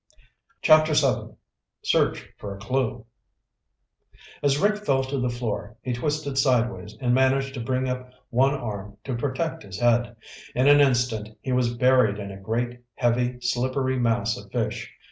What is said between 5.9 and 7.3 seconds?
twisted sideways and